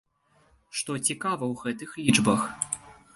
[0.79, 2.41] Што цікава ў гэтых лічбах?